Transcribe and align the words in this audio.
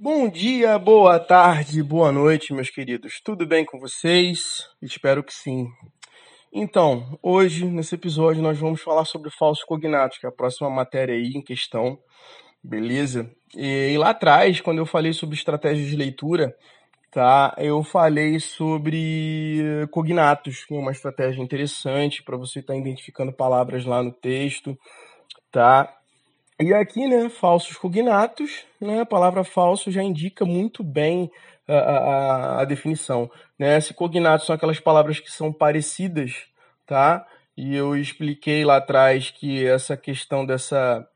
Bom 0.00 0.28
dia, 0.28 0.78
boa 0.78 1.18
tarde, 1.18 1.82
boa 1.82 2.12
noite, 2.12 2.54
meus 2.54 2.70
queridos. 2.70 3.20
Tudo 3.20 3.44
bem 3.44 3.64
com 3.64 3.80
vocês? 3.80 4.70
Espero 4.80 5.24
que 5.24 5.34
sim. 5.34 5.66
Então, 6.52 7.18
hoje, 7.20 7.64
nesse 7.64 7.96
episódio, 7.96 8.40
nós 8.40 8.56
vamos 8.56 8.80
falar 8.80 9.04
sobre 9.04 9.28
falsos 9.28 9.64
cognatos, 9.64 10.18
que 10.18 10.24
é 10.24 10.28
a 10.28 10.32
próxima 10.32 10.70
matéria 10.70 11.16
aí 11.16 11.32
em 11.34 11.42
questão, 11.42 11.98
beleza? 12.62 13.28
E, 13.56 13.90
e 13.92 13.98
lá 13.98 14.10
atrás, 14.10 14.60
quando 14.60 14.78
eu 14.78 14.86
falei 14.86 15.12
sobre 15.12 15.34
estratégias 15.34 15.88
de 15.88 15.96
leitura, 15.96 16.56
tá? 17.10 17.52
Eu 17.58 17.82
falei 17.82 18.38
sobre 18.38 19.84
cognatos, 19.90 20.64
que 20.64 20.76
é 20.76 20.78
uma 20.78 20.92
estratégia 20.92 21.42
interessante 21.42 22.22
para 22.22 22.36
você 22.36 22.60
estar 22.60 22.74
tá 22.74 22.78
identificando 22.78 23.32
palavras 23.32 23.84
lá 23.84 24.00
no 24.00 24.12
texto, 24.12 24.78
tá? 25.50 25.92
E 26.60 26.74
aqui, 26.74 27.06
né, 27.06 27.28
falsos 27.28 27.76
cognatos, 27.76 28.64
né, 28.80 29.00
a 29.00 29.06
palavra 29.06 29.44
falso 29.44 29.92
já 29.92 30.02
indica 30.02 30.44
muito 30.44 30.82
bem 30.82 31.30
a, 31.68 31.74
a, 31.74 32.60
a 32.62 32.64
definição, 32.64 33.30
né? 33.58 33.80
Se 33.80 33.94
cognatos 33.94 34.46
são 34.46 34.56
aquelas 34.56 34.80
palavras 34.80 35.20
que 35.20 35.30
são 35.30 35.52
parecidas, 35.52 36.32
tá? 36.86 37.24
E 37.56 37.76
eu 37.76 37.96
expliquei 37.96 38.64
lá 38.64 38.78
atrás 38.78 39.30
que 39.30 39.64
essa 39.66 39.96
questão 39.96 40.44
dessa 40.44 41.06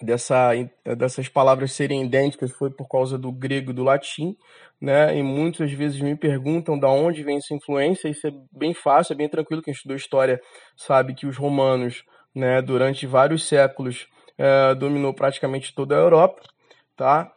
dessa, 0.00 0.50
dessas 0.96 1.28
palavras 1.28 1.72
serem 1.72 2.04
idênticas 2.04 2.52
foi 2.52 2.70
por 2.70 2.86
causa 2.88 3.16
do 3.16 3.32
grego 3.32 3.70
e 3.70 3.74
do 3.74 3.82
latim, 3.82 4.36
né? 4.80 5.16
E 5.16 5.22
muitas 5.22 5.72
vezes 5.72 6.00
me 6.00 6.16
perguntam 6.16 6.78
da 6.78 6.88
onde 6.88 7.22
vem 7.22 7.38
essa 7.38 7.54
influência. 7.54 8.08
Isso 8.08 8.26
é 8.26 8.32
bem 8.52 8.74
fácil, 8.74 9.14
é 9.14 9.16
bem 9.16 9.28
tranquilo. 9.28 9.62
Quem 9.62 9.72
estudou 9.72 9.96
história 9.96 10.40
sabe 10.76 11.14
que 11.14 11.26
os 11.26 11.36
romanos, 11.36 12.04
né, 12.34 12.60
durante 12.60 13.06
vários 13.06 13.46
séculos, 13.46 14.06
é, 14.38 14.74
dominou 14.74 15.14
praticamente 15.14 15.74
toda 15.74 15.96
a 15.96 16.00
Europa, 16.00 16.42
tá? 16.96 17.32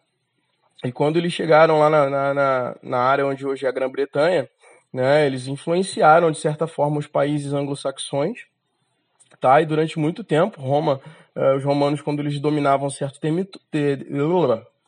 E 0.84 0.91
quando 0.91 1.17
eles 1.17 1.34
chegaram 1.34 1.80
lá 1.80 1.89
na, 1.89 2.34
na, 2.34 2.75
na 2.81 2.99
área 2.99 3.25
onde 3.25 3.45
hoje 3.45 3.66
é 3.66 3.69
a 3.69 3.72
Grã-Bretanha, 3.72 4.50
né, 4.94 5.25
eles 5.25 5.47
influenciaram 5.47 6.31
de 6.31 6.39
certa 6.39 6.66
forma 6.67 6.97
os 6.97 7.08
países 7.08 7.53
anglo-saxões, 7.53 8.45
tá? 9.39 9.61
E 9.61 9.66
durante 9.66 10.00
muito 10.00 10.23
tempo, 10.23 10.61
Roma, 10.61 11.02
uh, 11.36 11.58
os 11.58 11.64
romanos 11.64 12.02
quando 12.02 12.22
eles 12.22 12.39
dominavam 12.39 12.89
certo 12.89 13.19
temito, 13.19 13.59
te, 13.72 14.06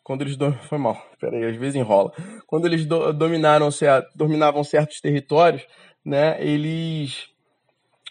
quando 0.04 0.22
eles 0.22 0.38
foi 0.68 0.78
mal, 0.78 0.98
peraí, 1.20 1.44
às 1.44 1.56
vezes 1.56 1.76
enrola. 1.76 2.12
Quando 2.48 2.66
eles 2.66 2.86
do, 2.86 3.14
dominaram 3.14 3.70
dominavam 4.16 4.64
certos 4.64 5.00
territórios, 5.00 5.66
né, 6.04 6.38
eles 6.44 7.30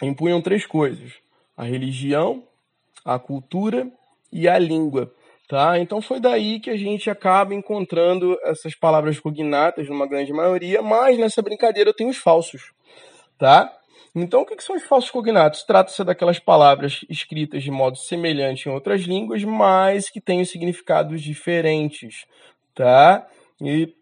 impunham 0.03 0.41
três 0.41 0.67
coisas: 0.67 1.15
a 1.57 1.65
religião, 1.65 2.45
a 3.05 3.19
cultura 3.19 3.91
e 4.33 4.49
a 4.49 4.59
língua. 4.59 5.13
Tá? 5.49 5.79
Então 5.81 6.01
foi 6.01 6.21
daí 6.21 6.61
que 6.61 6.71
a 6.71 6.77
gente 6.77 7.11
acaba 7.11 7.53
encontrando 7.53 8.39
essas 8.45 8.75
palavras 8.75 9.19
cognatas 9.19 9.89
numa 9.89 10.07
grande 10.07 10.33
maioria, 10.33 10.81
mas 10.81 11.19
nessa 11.19 11.43
brincadeira 11.43 11.91
eu 11.91 11.95
tenho 11.95 12.11
os 12.11 12.19
falsos. 12.19 12.73
Tá? 13.37 13.73
Então, 14.15 14.43
o 14.43 14.47
que 14.47 14.61
são 14.63 14.75
os 14.75 14.83
falsos 14.83 15.11
cognatos? 15.11 15.63
Trata-se 15.63 16.03
daquelas 16.03 16.39
palavras 16.39 17.05
escritas 17.09 17.63
de 17.63 17.71
modo 17.71 17.97
semelhante 17.97 18.69
em 18.69 18.73
outras 18.73 19.03
línguas, 19.03 19.45
mas 19.45 20.11
que 20.11 20.21
têm 20.21 20.45
significados 20.45 21.23
diferentes, 21.23 22.27
tá? 22.75 23.25
E 23.61 23.95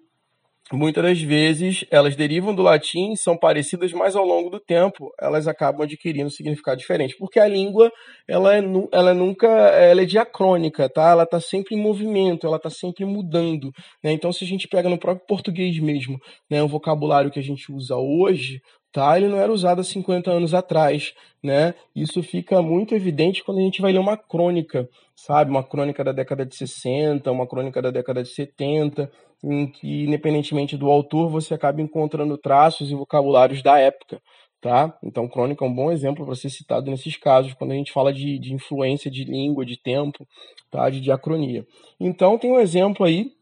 muitas 0.76 1.02
das 1.02 1.20
vezes 1.20 1.84
elas 1.90 2.14
derivam 2.14 2.54
do 2.54 2.62
latim, 2.62 3.16
são 3.16 3.36
parecidas, 3.36 3.92
mas 3.92 4.14
ao 4.14 4.24
longo 4.24 4.50
do 4.50 4.60
tempo 4.60 5.12
elas 5.20 5.48
acabam 5.48 5.82
adquirindo 5.82 6.30
significado 6.30 6.78
diferente, 6.78 7.16
porque 7.18 7.40
a 7.40 7.48
língua 7.48 7.90
ela, 8.26 8.56
é, 8.56 8.62
ela 8.92 9.14
nunca 9.14 9.46
ela 9.46 10.02
é 10.02 10.04
diacrônica, 10.04 10.88
tá? 10.88 11.10
Ela 11.10 11.22
está 11.22 11.40
sempre 11.40 11.74
em 11.74 11.80
movimento, 11.80 12.46
ela 12.46 12.56
está 12.56 12.70
sempre 12.70 13.04
mudando, 13.04 13.72
né? 14.02 14.12
Então 14.12 14.32
se 14.32 14.44
a 14.44 14.46
gente 14.46 14.68
pega 14.68 14.88
no 14.88 14.98
próprio 14.98 15.26
português 15.26 15.78
mesmo, 15.78 16.18
né, 16.50 16.62
o 16.62 16.68
vocabulário 16.68 17.30
que 17.30 17.38
a 17.38 17.42
gente 17.42 17.72
usa 17.72 17.96
hoje, 17.96 18.60
tá? 18.92 19.16
Ele 19.16 19.28
não 19.28 19.38
era 19.38 19.52
usado 19.52 19.80
há 19.80 19.84
50 19.84 20.30
anos 20.30 20.54
atrás, 20.54 21.14
né? 21.42 21.74
Isso 21.94 22.22
fica 22.22 22.60
muito 22.62 22.94
evidente 22.94 23.44
quando 23.44 23.58
a 23.58 23.62
gente 23.62 23.80
vai 23.80 23.92
ler 23.92 23.98
uma 23.98 24.16
crônica, 24.16 24.88
sabe? 25.14 25.50
Uma 25.50 25.62
crônica 25.62 26.02
da 26.02 26.12
década 26.12 26.44
de 26.44 26.56
60, 26.56 27.30
uma 27.30 27.46
crônica 27.46 27.80
da 27.80 27.90
década 27.90 28.22
de 28.22 28.28
70, 28.30 29.10
em 29.42 29.66
que, 29.66 30.04
independentemente 30.04 30.76
do 30.76 30.90
autor, 30.90 31.28
você 31.28 31.54
acaba 31.54 31.80
encontrando 31.80 32.36
traços 32.36 32.90
e 32.90 32.94
vocabulários 32.94 33.62
da 33.62 33.78
época, 33.78 34.20
tá? 34.60 34.96
Então, 35.02 35.28
crônica 35.28 35.64
é 35.64 35.68
um 35.68 35.74
bom 35.74 35.92
exemplo 35.92 36.24
para 36.24 36.34
ser 36.34 36.50
citado 36.50 36.90
nesses 36.90 37.16
casos, 37.16 37.54
quando 37.54 37.72
a 37.72 37.74
gente 37.74 37.92
fala 37.92 38.12
de, 38.12 38.38
de 38.38 38.52
influência 38.52 39.10
de 39.10 39.24
língua, 39.24 39.64
de 39.64 39.80
tempo, 39.80 40.26
tá? 40.70 40.90
De 40.90 41.00
diacronia. 41.00 41.66
Então, 42.00 42.38
tem 42.38 42.50
um 42.50 42.58
exemplo 42.58 43.06
aí, 43.06 43.32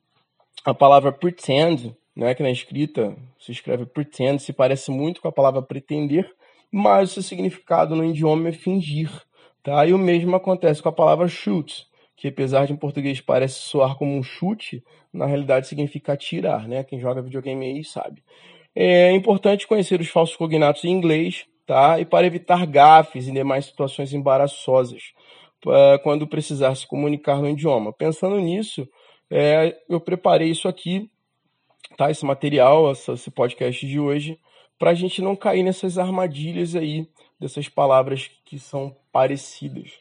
a 0.65 0.75
palavra 0.75 1.13
pretend, 1.13 1.95
né, 2.15 2.35
que 2.35 2.43
na 2.43 2.51
escrita 2.51 3.17
se 3.39 3.53
escreve 3.53 3.87
pretend, 3.87 4.41
se 4.41 4.53
parece 4.53 4.91
muito 4.91 5.21
com 5.21 5.29
a 5.29 5.33
palavra 5.33 5.63
pretender, 5.63 6.29
mas 6.71 7.11
o 7.11 7.15
seu 7.15 7.23
significado 7.23 7.95
no 7.95 8.05
idioma 8.05 8.49
é 8.49 8.53
fingir. 8.53 9.11
Tá? 9.63 9.85
E 9.85 9.93
o 9.93 9.99
mesmo 9.99 10.37
acontece 10.37 10.83
com 10.83 10.89
a 10.89 10.93
palavra 10.93 11.27
shoot, 11.27 11.87
que 12.17 12.29
apesar 12.29 12.67
de 12.67 12.73
em 12.73 12.77
português 12.77 13.21
parece 13.21 13.61
soar 13.61 13.97
como 13.97 14.17
um 14.17 14.23
chute, 14.23 14.83
na 15.13 15.27
realidade 15.27 15.69
significa 15.69 16.15
atirar. 16.15 16.67
Né? 16.67 16.83
Quem 16.83 16.99
joga 16.99 17.23
videogame 17.23 17.67
aí 17.67 17.85
sabe. 17.85 18.23
É 18.75 19.13
importante 19.13 19.67
conhecer 19.67 20.01
os 20.01 20.09
falsos 20.09 20.37
cognatos 20.37 20.85
em 20.85 20.91
inglês, 20.91 21.47
tá? 21.67 21.99
E 21.99 22.05
para 22.05 22.27
evitar 22.27 22.67
gafes 22.67 23.27
e 23.27 23.33
demais 23.33 23.67
situações 23.67 24.13
embaraçosas 24.13 25.15
quando 26.03 26.27
precisar 26.27 26.75
se 26.75 26.87
comunicar 26.87 27.41
no 27.41 27.49
idioma. 27.49 27.93
Pensando 27.93 28.39
nisso, 28.39 28.87
é, 29.31 29.77
eu 29.89 30.01
preparei 30.01 30.51
isso 30.51 30.69
aqui 30.69 31.11
tá, 31.97 32.11
esse 32.11 32.25
material, 32.25 32.93
esse 32.93 33.31
podcast 33.31 33.87
de 33.87 33.99
hoje, 33.99 34.39
para 34.79 34.91
a 34.91 34.95
gente 34.95 35.23
não 35.23 35.35
cair 35.35 35.63
nessas 35.63 35.99
armadilhas 35.99 36.75
aí, 36.75 37.09
dessas 37.41 37.69
palavras 37.69 38.31
que 38.45 38.59
são 38.59 38.95
parecidas, 39.13 39.93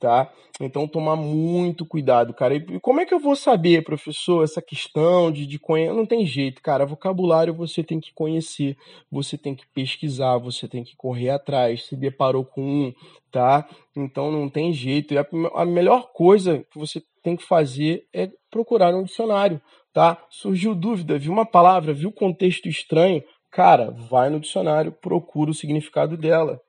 tá? 0.00 0.32
Então 0.60 0.88
tomar 0.88 1.14
muito 1.14 1.86
cuidado, 1.86 2.34
cara. 2.34 2.56
E 2.56 2.80
como 2.80 3.00
é 3.00 3.06
que 3.06 3.14
eu 3.14 3.20
vou 3.20 3.36
saber, 3.36 3.84
professor, 3.84 4.42
essa 4.42 4.60
questão 4.60 5.30
de, 5.30 5.46
de 5.46 5.58
conhecer? 5.58 5.92
Não 5.92 6.06
tem 6.06 6.26
jeito, 6.26 6.62
cara. 6.62 6.86
Vocabulário 6.86 7.54
você 7.54 7.84
tem 7.84 8.00
que 8.00 8.12
conhecer, 8.12 8.76
você 9.10 9.38
tem 9.38 9.54
que 9.54 9.66
pesquisar, 9.68 10.38
você 10.38 10.66
tem 10.66 10.82
que 10.82 10.96
correr 10.96 11.30
atrás. 11.30 11.86
Se 11.86 11.94
deparou 11.94 12.44
com 12.44 12.62
um, 12.62 12.92
tá? 13.30 13.68
Então 13.94 14.32
não 14.32 14.48
tem 14.48 14.72
jeito. 14.72 15.14
E 15.14 15.18
a, 15.18 15.26
a 15.54 15.64
melhor 15.64 16.10
coisa 16.12 16.64
que 16.70 16.78
você 16.78 17.02
tem 17.22 17.36
que 17.36 17.44
fazer 17.44 18.06
é 18.12 18.30
procurar 18.50 18.94
um 18.94 19.04
dicionário 19.04 19.60
tá? 19.92 20.18
Surgiu 20.30 20.74
dúvida, 20.74 21.18
viu 21.18 21.32
uma 21.32 21.46
palavra, 21.46 21.92
viu 21.92 22.12
contexto 22.12 22.68
estranho, 22.68 23.22
cara, 23.50 23.90
vai 23.90 24.30
no 24.30 24.40
dicionário, 24.40 24.92
procura 24.92 25.50
o 25.50 25.54
significado 25.54 26.16
dela. 26.16 26.60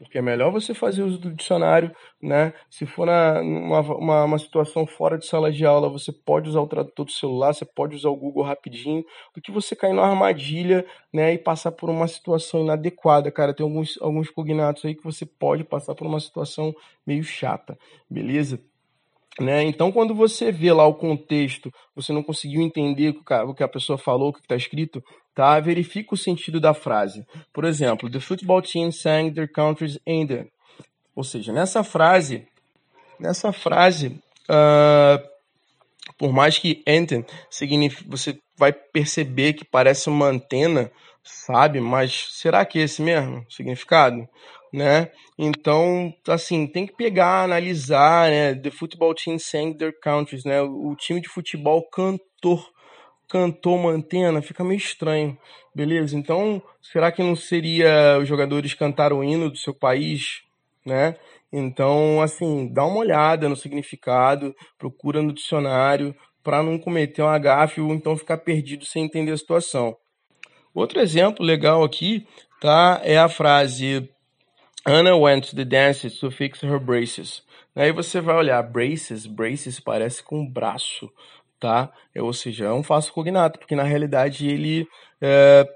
Porque 0.00 0.16
é 0.16 0.22
melhor 0.22 0.50
você 0.50 0.72
fazer 0.72 1.02
uso 1.02 1.18
do 1.18 1.30
dicionário, 1.30 1.94
né? 2.22 2.54
Se 2.70 2.86
for 2.86 3.04
na, 3.06 3.42
numa 3.42 3.80
uma, 3.80 4.24
uma 4.24 4.38
situação 4.38 4.86
fora 4.86 5.18
de 5.18 5.26
sala 5.26 5.52
de 5.52 5.66
aula, 5.66 5.90
você 5.90 6.10
pode 6.10 6.48
usar 6.48 6.60
o 6.60 6.66
tradutor 6.66 7.04
do 7.04 7.12
celular, 7.12 7.52
você 7.52 7.66
pode 7.66 7.94
usar 7.94 8.08
o 8.08 8.16
Google 8.16 8.42
rapidinho, 8.42 9.04
do 9.34 9.42
que 9.42 9.52
você 9.52 9.76
cair 9.76 9.92
numa 9.92 10.08
armadilha, 10.08 10.86
né? 11.12 11.34
E 11.34 11.38
passar 11.38 11.72
por 11.72 11.90
uma 11.90 12.08
situação 12.08 12.62
inadequada, 12.62 13.30
cara. 13.30 13.52
Tem 13.54 13.62
alguns, 13.62 14.00
alguns 14.00 14.30
cognatos 14.30 14.84
aí 14.86 14.94
que 14.94 15.04
você 15.04 15.26
pode 15.26 15.64
passar 15.64 15.94
por 15.94 16.06
uma 16.06 16.18
situação 16.18 16.74
meio 17.06 17.22
chata, 17.22 17.78
beleza? 18.08 18.58
Né? 19.40 19.62
Então, 19.62 19.90
quando 19.90 20.14
você 20.14 20.52
vê 20.52 20.70
lá 20.70 20.86
o 20.86 20.94
contexto, 20.94 21.72
você 21.96 22.12
não 22.12 22.22
conseguiu 22.22 22.60
entender 22.60 23.16
o 23.46 23.54
que 23.54 23.62
a 23.62 23.68
pessoa 23.68 23.96
falou, 23.96 24.28
o 24.28 24.32
que 24.34 24.40
está 24.40 24.54
escrito, 24.54 25.02
tá? 25.34 25.58
verifica 25.58 26.14
o 26.14 26.18
sentido 26.18 26.60
da 26.60 26.74
frase. 26.74 27.24
Por 27.50 27.64
exemplo, 27.64 28.10
The 28.10 28.20
football 28.20 28.60
team 28.60 28.92
sang 28.92 29.32
their 29.32 29.50
country's 29.50 29.98
anthem. 30.06 30.50
Ou 31.16 31.24
seja, 31.24 31.54
nessa 31.54 31.82
frase, 31.82 32.46
nessa 33.18 33.50
frase, 33.50 34.20
uh, 34.48 35.26
por 36.18 36.34
mais 36.34 36.58
que 36.58 36.82
anthem 36.86 37.24
signifique, 37.48 38.08
você 38.10 38.38
vai 38.58 38.74
perceber 38.74 39.54
que 39.54 39.64
parece 39.64 40.10
uma 40.10 40.26
antena, 40.26 40.92
sabe? 41.22 41.80
Mas 41.80 42.28
será 42.30 42.64
que 42.64 42.78
é 42.78 42.82
esse 42.82 43.02
mesmo 43.02 43.44
significado? 43.50 44.28
né? 44.72 45.10
Então, 45.38 46.14
assim, 46.28 46.66
tem 46.66 46.86
que 46.86 46.94
pegar, 46.94 47.44
analisar, 47.44 48.30
né? 48.30 48.54
The 48.54 48.70
football 48.70 49.14
team 49.14 49.38
sang 49.38 49.74
their 49.74 49.92
countries, 50.00 50.44
né? 50.44 50.62
O, 50.62 50.94
time 50.96 51.20
de 51.20 51.28
futebol 51.28 51.82
cantor, 51.90 52.70
cantou 53.28 53.76
uma 53.76 53.90
antena, 53.90 54.42
fica 54.42 54.64
meio 54.64 54.78
estranho, 54.78 55.36
beleza? 55.74 56.16
Então, 56.16 56.62
será 56.82 57.12
que 57.12 57.22
não 57.22 57.36
seria 57.36 58.18
os 58.20 58.28
jogadores 58.28 58.74
cantar 58.74 59.12
o 59.12 59.22
hino 59.22 59.50
do 59.50 59.56
seu 59.56 59.74
país, 59.74 60.42
né? 60.84 61.16
Então, 61.52 62.20
assim, 62.22 62.72
dá 62.72 62.84
uma 62.84 62.98
olhada 62.98 63.48
no 63.48 63.56
significado, 63.56 64.54
procura 64.78 65.22
no 65.22 65.32
dicionário 65.32 66.14
para 66.42 66.62
não 66.62 66.78
cometer 66.78 67.22
um 67.22 67.28
agafe 67.28 67.80
ou 67.80 67.92
então 67.92 68.16
ficar 68.16 68.38
perdido 68.38 68.84
sem 68.84 69.04
entender 69.04 69.32
a 69.32 69.36
situação. 69.36 69.96
Outro 70.74 71.00
exemplo 71.00 71.44
legal 71.44 71.82
aqui, 71.82 72.26
tá? 72.60 73.00
É 73.02 73.18
a 73.18 73.28
frase 73.28 74.08
Anna 74.86 75.16
went 75.16 75.48
to 75.50 75.56
the 75.56 75.64
dance 75.64 76.08
to 76.18 76.30
fix 76.30 76.62
her 76.62 76.78
braces. 76.78 77.42
Aí 77.74 77.92
você 77.92 78.20
vai 78.20 78.36
olhar, 78.36 78.62
braces, 78.62 79.26
braces 79.26 79.78
parece 79.78 80.22
com 80.22 80.46
braço, 80.46 81.10
tá? 81.58 81.92
É, 82.14 82.22
ou 82.22 82.32
seja, 82.32 82.66
é 82.66 82.72
um 82.72 82.82
falso 82.82 83.12
cognato, 83.12 83.58
porque 83.58 83.76
na 83.76 83.82
realidade 83.82 84.48
ele, 84.48 84.88
é, 85.20 85.68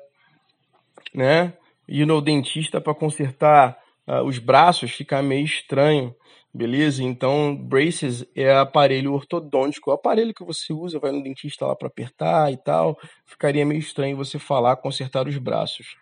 né, 1.14 1.52
ir 1.86 2.06
no 2.06 2.20
dentista 2.20 2.80
para 2.80 2.94
consertar 2.94 3.78
uh, 4.06 4.22
os 4.22 4.38
braços 4.38 4.90
fica 4.90 5.22
meio 5.22 5.44
estranho, 5.44 6.14
beleza? 6.54 7.02
Então, 7.02 7.56
braces 7.56 8.24
é 8.34 8.54
aparelho 8.54 9.12
ortodôntico, 9.12 9.90
o 9.90 9.94
aparelho 9.94 10.32
que 10.32 10.44
você 10.44 10.72
usa, 10.72 11.00
vai 11.00 11.10
no 11.10 11.22
dentista 11.22 11.66
lá 11.66 11.74
para 11.74 11.88
apertar 11.88 12.52
e 12.52 12.56
tal, 12.56 12.96
ficaria 13.26 13.66
meio 13.66 13.80
estranho 13.80 14.16
você 14.16 14.38
falar 14.38 14.76
consertar 14.76 15.26
os 15.26 15.36
braços, 15.36 15.96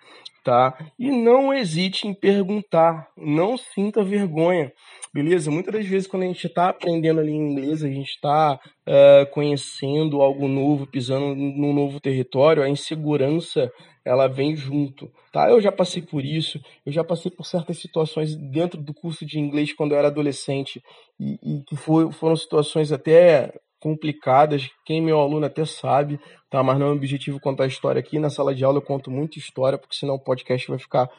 tá? 0.44 0.76
E 0.98 1.10
não 1.10 1.54
hesite 1.54 2.06
em 2.06 2.12
perguntar, 2.12 3.08
não 3.16 3.56
sinta 3.56 4.04
vergonha. 4.04 4.70
Beleza? 5.14 5.50
Muitas 5.50 5.74
das 5.74 5.86
vezes, 5.86 6.08
quando 6.08 6.22
a 6.22 6.26
gente 6.26 6.46
está 6.46 6.70
aprendendo 6.70 7.20
ali 7.20 7.32
inglês, 7.32 7.84
a 7.84 7.88
gente 7.88 8.08
está 8.08 8.54
uh, 8.54 8.58
eh, 8.86 9.26
conhecendo 9.26 10.22
algo 10.22 10.48
novo, 10.48 10.86
pisando 10.86 11.34
num 11.34 11.74
novo 11.74 12.00
território, 12.00 12.62
a 12.62 12.68
insegurança 12.68 13.70
ela 14.04 14.26
vem 14.26 14.56
junto, 14.56 15.12
tá? 15.30 15.50
Eu 15.50 15.60
já 15.60 15.70
passei 15.70 16.00
por 16.00 16.24
isso, 16.24 16.58
eu 16.84 16.90
já 16.90 17.04
passei 17.04 17.30
por 17.30 17.44
certas 17.44 17.78
situações 17.78 18.34
dentro 18.34 18.80
do 18.80 18.94
curso 18.94 19.24
de 19.24 19.38
inglês 19.38 19.74
quando 19.74 19.92
eu 19.92 19.98
era 19.98 20.08
adolescente 20.08 20.82
e, 21.20 21.34
e 21.42 21.62
que 21.64 21.76
foi, 21.76 22.10
foram 22.10 22.34
situações 22.34 22.90
até 22.90 23.52
complicadas, 23.78 24.70
quem 24.84 24.98
é 24.98 25.00
meu 25.02 25.20
aluno 25.20 25.44
até 25.44 25.64
sabe, 25.64 26.18
tá? 26.48 26.62
Mas 26.62 26.78
não 26.78 26.86
é 26.86 26.90
o 26.90 26.94
objetivo 26.94 27.38
contar 27.38 27.66
história 27.66 28.00
aqui. 28.00 28.18
Na 28.18 28.30
sala 28.30 28.54
de 28.54 28.64
aula 28.64 28.78
eu 28.78 28.82
conto 28.82 29.10
muita 29.10 29.38
história, 29.38 29.76
porque 29.76 29.96
senão 29.96 30.14
o 30.14 30.22
podcast 30.22 30.68
vai 30.68 30.78
ficar 30.78 31.10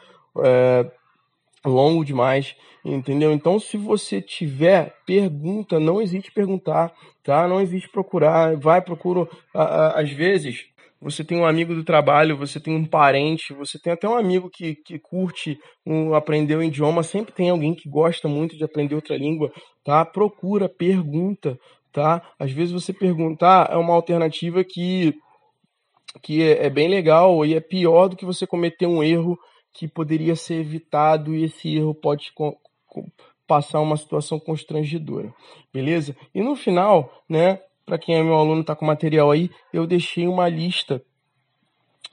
é, 0.43 0.91
longo 1.65 2.03
demais, 2.03 2.55
entendeu? 2.83 3.31
Então, 3.31 3.59
se 3.59 3.77
você 3.77 4.21
tiver 4.21 4.95
pergunta, 5.05 5.79
não 5.79 6.01
existe 6.01 6.31
perguntar, 6.31 6.93
tá? 7.23 7.47
Não 7.47 7.61
existe 7.61 7.89
procurar, 7.89 8.57
vai, 8.57 8.81
procura. 8.81 9.27
Às 9.53 10.11
vezes, 10.11 10.65
você 11.03 11.23
tem 11.23 11.37
um 11.37 11.45
amigo 11.45 11.75
do 11.75 11.83
trabalho, 11.83 12.37
você 12.37 12.59
tem 12.59 12.73
um 12.73 12.85
parente, 12.85 13.53
você 13.53 13.77
tem 13.77 13.91
até 13.91 14.07
um 14.07 14.15
amigo 14.15 14.49
que, 14.49 14.75
que 14.75 14.97
curte 14.97 15.59
um, 15.85 16.13
aprender 16.13 16.55
o 16.55 16.63
idioma, 16.63 17.03
sempre 17.03 17.33
tem 17.33 17.49
alguém 17.49 17.75
que 17.75 17.89
gosta 17.89 18.27
muito 18.29 18.55
de 18.57 18.63
aprender 18.63 18.95
outra 18.95 19.17
língua, 19.17 19.51
tá? 19.83 20.05
Procura, 20.05 20.69
pergunta, 20.69 21.59
tá? 21.91 22.21
Às 22.39 22.51
vezes 22.51 22.71
você 22.71 22.93
perguntar 22.93 23.69
é 23.69 23.75
uma 23.75 23.93
alternativa 23.93 24.63
que, 24.63 25.13
que 26.21 26.41
é, 26.41 26.67
é 26.67 26.69
bem 26.69 26.87
legal 26.87 27.45
e 27.45 27.53
é 27.53 27.59
pior 27.59 28.07
do 28.07 28.15
que 28.15 28.25
você 28.25 28.47
cometer 28.47 28.87
um 28.87 29.03
erro 29.03 29.37
que 29.73 29.87
poderia 29.87 30.35
ser 30.35 30.55
evitado 30.55 31.35
e 31.35 31.43
esse 31.43 31.75
erro 31.75 31.93
pode 31.93 32.31
passar 33.47 33.81
uma 33.81 33.97
situação 33.97 34.39
constrangedora, 34.39 35.33
beleza? 35.73 36.15
E 36.33 36.41
no 36.41 36.55
final, 36.55 37.23
né, 37.27 37.59
para 37.85 37.97
quem 37.97 38.15
é 38.15 38.23
meu 38.23 38.35
aluno 38.35 38.63
tá 38.63 38.75
com 38.75 38.85
material 38.85 39.31
aí, 39.31 39.49
eu 39.73 39.85
deixei 39.85 40.27
uma 40.27 40.47
lista, 40.47 41.03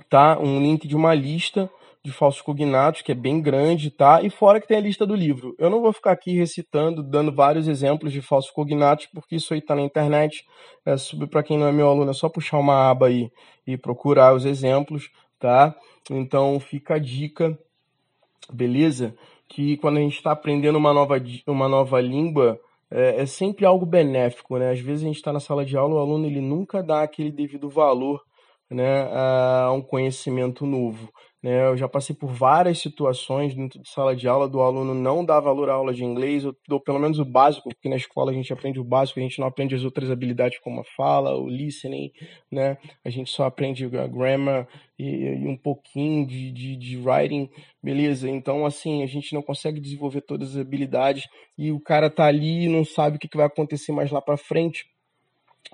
tá? 0.08 0.38
Um 0.38 0.60
link 0.60 0.88
de 0.88 0.96
uma 0.96 1.14
lista 1.14 1.70
de 2.02 2.10
falsos 2.10 2.40
cognatos, 2.40 3.02
que 3.02 3.12
é 3.12 3.14
bem 3.14 3.42
grande, 3.42 3.90
tá? 3.90 4.22
E 4.22 4.30
fora 4.30 4.58
que 4.60 4.66
tem 4.66 4.78
a 4.78 4.80
lista 4.80 5.06
do 5.06 5.14
livro. 5.14 5.54
Eu 5.58 5.68
não 5.68 5.82
vou 5.82 5.92
ficar 5.92 6.12
aqui 6.12 6.32
recitando, 6.32 7.02
dando 7.02 7.30
vários 7.30 7.68
exemplos 7.68 8.10
de 8.12 8.22
falsos 8.22 8.50
cognatos, 8.50 9.06
porque 9.12 9.36
isso 9.36 9.52
aí 9.52 9.60
tá 9.60 9.74
na 9.74 9.82
internet. 9.82 10.44
É, 10.86 10.94
para 11.26 11.42
quem 11.42 11.58
não 11.58 11.66
é 11.66 11.72
meu 11.72 11.88
aluno, 11.88 12.10
é 12.10 12.14
só 12.14 12.28
puxar 12.28 12.58
uma 12.58 12.90
aba 12.90 13.08
aí 13.08 13.30
e 13.66 13.76
procurar 13.76 14.34
os 14.34 14.46
exemplos, 14.46 15.10
tá? 15.38 15.74
Então 16.08 16.58
fica 16.60 16.94
a 16.94 16.98
dica, 16.98 17.58
beleza? 18.52 19.14
Que 19.48 19.76
quando 19.76 19.98
a 19.98 20.00
gente 20.00 20.16
está 20.16 20.32
aprendendo 20.32 20.78
uma 20.78 20.92
nova, 20.92 21.16
uma 21.46 21.68
nova 21.68 22.00
língua, 22.00 22.60
é, 22.90 23.22
é, 23.22 23.26
sempre 23.26 23.64
algo 23.64 23.84
benéfico, 23.84 24.58
né? 24.58 24.70
Às 24.70 24.80
vezes 24.80 25.02
a 25.04 25.06
gente 25.06 25.16
está 25.16 25.32
na 25.32 25.40
sala 25.40 25.64
de 25.64 25.76
aula, 25.76 25.96
o 25.96 25.98
aluno 25.98 26.26
ele 26.26 26.40
nunca 26.40 26.82
dá 26.82 27.02
aquele 27.02 27.30
devido 27.30 27.68
valor 27.68 28.22
né, 28.70 29.02
a 29.12 29.72
um 29.72 29.82
conhecimento 29.82 30.64
novo. 30.64 31.10
Né? 31.42 31.68
Eu 31.68 31.76
já 31.76 31.88
passei 31.88 32.14
por 32.14 32.28
várias 32.28 32.78
situações 32.78 33.54
dentro 33.54 33.80
de 33.80 33.88
sala 33.88 34.14
de 34.14 34.28
aula 34.28 34.46
do 34.46 34.60
aluno 34.60 34.92
não 34.94 35.24
dar 35.24 35.40
valor 35.40 35.70
à 35.70 35.72
aula 35.72 35.94
de 35.94 36.04
inglês, 36.04 36.44
ou, 36.44 36.54
ou 36.70 36.78
pelo 36.78 36.98
menos 36.98 37.18
o 37.18 37.24
básico, 37.24 37.70
porque 37.70 37.88
na 37.88 37.96
escola 37.96 38.30
a 38.30 38.34
gente 38.34 38.52
aprende 38.52 38.78
o 38.78 38.84
básico, 38.84 39.18
a 39.18 39.22
gente 39.22 39.38
não 39.38 39.46
aprende 39.46 39.74
as 39.74 39.82
outras 39.82 40.10
habilidades 40.10 40.58
como 40.58 40.80
a 40.80 40.84
fala, 40.96 41.34
o 41.36 41.48
listening, 41.48 42.10
né? 42.52 42.76
A 43.04 43.08
gente 43.08 43.30
só 43.30 43.44
aprende 43.44 43.84
a 43.86 44.06
grammar 44.06 44.68
e, 44.98 45.06
e 45.06 45.48
um 45.48 45.56
pouquinho 45.56 46.26
de, 46.26 46.52
de, 46.52 46.76
de 46.76 46.98
writing, 46.98 47.48
beleza? 47.82 48.28
Então, 48.28 48.66
assim, 48.66 49.02
a 49.02 49.06
gente 49.06 49.32
não 49.34 49.42
consegue 49.42 49.80
desenvolver 49.80 50.20
todas 50.20 50.50
as 50.50 50.60
habilidades 50.60 51.24
e 51.56 51.72
o 51.72 51.80
cara 51.80 52.10
tá 52.10 52.26
ali 52.26 52.64
e 52.64 52.68
não 52.68 52.84
sabe 52.84 53.16
o 53.16 53.18
que 53.18 53.34
vai 53.34 53.46
acontecer 53.46 53.92
mais 53.92 54.10
lá 54.10 54.20
para 54.20 54.36
frente 54.36 54.84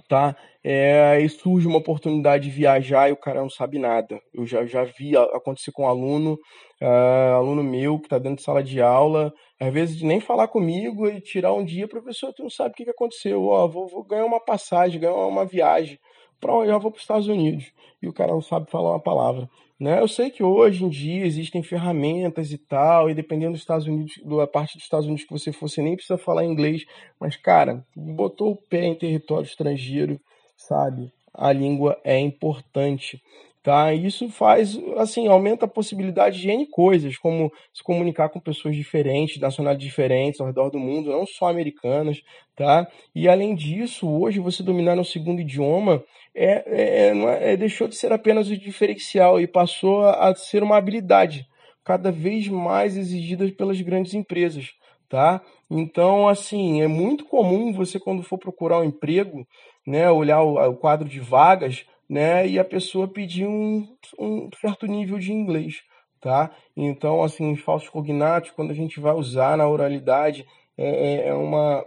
tá? 0.08 0.36
É, 0.62 1.12
aí 1.12 1.28
surge 1.28 1.66
uma 1.66 1.78
oportunidade 1.78 2.44
de 2.44 2.50
viajar 2.50 3.08
e 3.08 3.12
o 3.12 3.16
cara 3.16 3.40
não 3.40 3.50
sabe 3.50 3.78
nada. 3.78 4.20
Eu 4.34 4.46
já, 4.46 4.64
já 4.66 4.84
vi 4.84 5.16
acontecer 5.16 5.72
com 5.72 5.84
um 5.84 5.88
aluno, 5.88 6.38
uh, 6.82 7.36
aluno 7.36 7.62
meu 7.62 7.98
que 7.98 8.06
está 8.06 8.18
dentro 8.18 8.38
de 8.38 8.42
sala 8.42 8.62
de 8.62 8.80
aula, 8.80 9.32
às 9.60 9.72
vezes 9.72 9.96
de 9.96 10.04
nem 10.04 10.20
falar 10.20 10.48
comigo 10.48 11.08
e 11.08 11.20
tirar 11.20 11.52
um 11.52 11.64
dia, 11.64 11.88
professor, 11.88 12.32
tu 12.32 12.42
não 12.42 12.50
sabe 12.50 12.70
o 12.70 12.74
que, 12.74 12.84
que 12.84 12.90
aconteceu, 12.90 13.44
ó, 13.44 13.66
vou, 13.66 13.88
vou 13.88 14.04
ganhar 14.04 14.24
uma 14.24 14.40
passagem, 14.40 15.00
ganhar 15.00 15.14
uma 15.14 15.46
viagem, 15.46 15.98
para 16.40 16.52
eu 16.52 16.80
vou 16.80 16.90
para 16.90 16.98
os 16.98 17.02
Estados 17.02 17.28
Unidos, 17.28 17.72
e 18.02 18.08
o 18.08 18.12
cara 18.12 18.32
não 18.32 18.42
sabe 18.42 18.70
falar 18.70 18.90
uma 18.90 19.02
palavra. 19.02 19.48
Né? 19.78 20.00
Eu 20.00 20.08
sei 20.08 20.30
que 20.30 20.42
hoje 20.42 20.84
em 20.84 20.88
dia 20.88 21.26
existem 21.26 21.62
ferramentas 21.62 22.50
e 22.50 22.56
tal, 22.56 23.10
e 23.10 23.14
dependendo 23.14 23.52
dos 23.52 23.60
Estados 23.60 23.86
Unidos, 23.86 24.14
da 24.24 24.46
parte 24.46 24.74
dos 24.74 24.84
Estados 24.84 25.06
Unidos 25.06 25.24
que 25.24 25.32
você 25.32 25.52
for, 25.52 25.68
você 25.68 25.82
nem 25.82 25.94
precisa 25.94 26.16
falar 26.16 26.44
inglês, 26.44 26.84
mas 27.20 27.36
cara, 27.36 27.84
botou 27.94 28.52
o 28.52 28.56
pé 28.56 28.84
em 28.84 28.94
território 28.94 29.46
estrangeiro, 29.46 30.18
sabe? 30.56 31.12
A 31.34 31.52
língua 31.52 32.00
é 32.02 32.18
importante 32.18 33.22
tá? 33.66 33.92
Isso 33.92 34.28
faz, 34.28 34.78
assim, 34.96 35.26
aumenta 35.26 35.64
a 35.64 35.68
possibilidade 35.68 36.40
de 36.40 36.48
N 36.48 36.64
coisas, 36.66 37.18
como 37.18 37.52
se 37.74 37.82
comunicar 37.82 38.28
com 38.28 38.38
pessoas 38.38 38.76
diferentes, 38.76 39.40
nacionalidades 39.40 39.84
diferentes 39.84 40.40
ao 40.40 40.46
redor 40.46 40.70
do 40.70 40.78
mundo, 40.78 41.10
não 41.10 41.26
só 41.26 41.48
americanas, 41.48 42.22
tá? 42.54 42.86
E 43.12 43.28
além 43.28 43.56
disso, 43.56 44.08
hoje 44.08 44.38
você 44.38 44.62
dominar 44.62 44.96
um 44.96 45.02
segundo 45.02 45.40
idioma 45.40 46.00
é, 46.32 46.62
é, 46.64 47.08
é, 47.08 47.52
é 47.54 47.56
deixou 47.56 47.88
de 47.88 47.96
ser 47.96 48.12
apenas 48.12 48.48
o 48.48 48.56
diferencial 48.56 49.40
e 49.40 49.48
passou 49.48 50.02
a, 50.04 50.28
a 50.28 50.34
ser 50.36 50.62
uma 50.62 50.76
habilidade 50.76 51.44
cada 51.82 52.12
vez 52.12 52.46
mais 52.46 52.96
exigida 52.96 53.50
pelas 53.50 53.80
grandes 53.80 54.14
empresas, 54.14 54.74
tá? 55.08 55.42
Então, 55.68 56.28
assim, 56.28 56.82
é 56.82 56.86
muito 56.86 57.24
comum 57.24 57.72
você 57.72 57.98
quando 57.98 58.22
for 58.22 58.38
procurar 58.38 58.78
um 58.78 58.84
emprego, 58.84 59.44
né, 59.84 60.08
olhar 60.08 60.40
o, 60.42 60.54
o 60.70 60.76
quadro 60.76 61.08
de 61.08 61.18
vagas, 61.18 61.84
né? 62.08 62.46
E 62.46 62.58
a 62.58 62.64
pessoa 62.64 63.08
pedir 63.08 63.46
um, 63.46 63.86
um 64.18 64.48
certo 64.60 64.86
nível 64.86 65.18
de 65.18 65.32
inglês, 65.32 65.82
tá? 66.20 66.50
Então, 66.76 67.22
assim, 67.22 67.52
os 67.52 67.60
falsos 67.60 67.88
cognatos, 67.88 68.50
quando 68.50 68.70
a 68.70 68.74
gente 68.74 69.00
vai 69.00 69.14
usar 69.14 69.56
na 69.56 69.68
oralidade, 69.68 70.46
é, 70.76 70.86
é, 70.86 71.28
é 71.28 71.34
uma, 71.34 71.84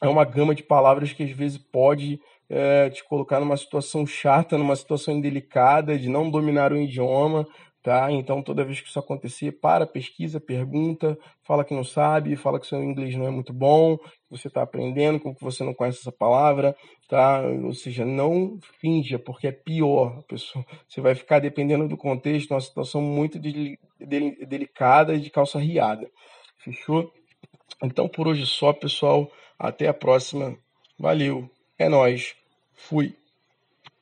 é 0.00 0.08
uma 0.08 0.24
gama 0.24 0.54
de 0.54 0.62
palavras 0.62 1.12
que 1.12 1.22
às 1.22 1.30
vezes 1.30 1.58
pode 1.58 2.20
é, 2.48 2.90
te 2.90 3.02
colocar 3.04 3.40
numa 3.40 3.56
situação 3.56 4.06
chata, 4.06 4.58
numa 4.58 4.76
situação 4.76 5.14
indelicada, 5.14 5.98
de 5.98 6.08
não 6.08 6.30
dominar 6.30 6.72
o 6.72 6.76
idioma, 6.76 7.46
tá? 7.82 8.10
Então, 8.12 8.42
toda 8.42 8.64
vez 8.64 8.80
que 8.80 8.88
isso 8.88 8.98
acontecer, 8.98 9.52
para, 9.52 9.86
pesquisa, 9.86 10.40
pergunta, 10.40 11.18
fala 11.42 11.64
que 11.64 11.74
não 11.74 11.82
sabe, 11.82 12.36
fala 12.36 12.60
que 12.60 12.66
seu 12.66 12.82
inglês 12.82 13.14
não 13.16 13.26
é 13.26 13.30
muito 13.30 13.52
bom, 13.52 13.98
que 13.98 14.30
você 14.30 14.48
está 14.48 14.62
aprendendo, 14.62 15.18
que 15.18 15.44
você 15.44 15.64
não 15.64 15.74
conhece 15.74 15.98
essa 15.98 16.12
palavra, 16.12 16.76
tá? 17.08 17.42
Ou 17.64 17.74
seja, 17.74 18.04
não 18.04 18.58
finja, 18.80 19.18
porque 19.18 19.48
é 19.48 19.52
pior, 19.52 20.22
pessoa. 20.24 20.64
Você 20.88 21.00
vai 21.00 21.14
ficar 21.14 21.40
dependendo 21.40 21.88
do 21.88 21.96
contexto, 21.96 22.52
uma 22.52 22.60
situação 22.60 23.02
muito 23.02 23.38
de, 23.38 23.78
de, 23.98 24.46
delicada 24.46 25.14
e 25.14 25.20
de 25.20 25.30
calça 25.30 25.58
riada. 25.58 26.08
Fechou? 26.58 27.12
Então, 27.82 28.08
por 28.08 28.28
hoje 28.28 28.46
só, 28.46 28.72
pessoal. 28.72 29.30
Até 29.58 29.88
a 29.88 29.94
próxima. 29.94 30.56
Valeu. 30.98 31.50
É 31.78 31.88
nós. 31.88 32.34
Fui. 32.74 33.21